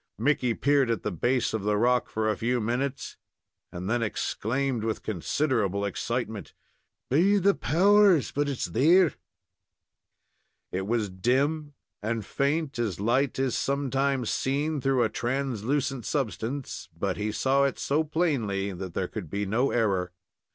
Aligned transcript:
Mickey 0.17 0.55
peered 0.55 0.89
at 0.89 1.03
the 1.03 1.11
base 1.11 1.53
of 1.53 1.61
the 1.61 1.77
rock 1.77 2.09
for 2.09 2.27
a 2.27 2.35
few 2.35 2.59
minutes, 2.59 3.17
and 3.71 3.87
then 3.87 4.01
exclaimed, 4.01 4.83
with 4.83 5.03
considerable 5.03 5.85
excitement: 5.85 6.55
"Be 7.11 7.37
the 7.37 7.53
powers! 7.53 8.31
but 8.31 8.49
it's 8.49 8.65
there!" 8.65 9.13
It 10.71 10.87
was 10.87 11.11
dim 11.11 11.75
and 12.01 12.25
faint, 12.25 12.79
as 12.79 12.99
light 12.99 13.37
is 13.37 13.55
sometimes 13.55 14.31
seen 14.31 14.81
through 14.81 15.03
a 15.03 15.09
translucent 15.09 16.07
substance, 16.07 16.89
but 16.97 17.17
he 17.17 17.31
saw 17.31 17.65
it 17.65 17.77
so 17.77 18.03
plainly 18.03 18.71
that 18.73 18.95
there 18.95 19.07
could 19.07 19.29
be 19.29 19.45
no 19.45 19.69
error. 19.69 20.13